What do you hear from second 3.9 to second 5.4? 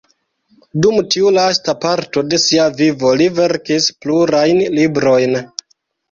plurajn librojn.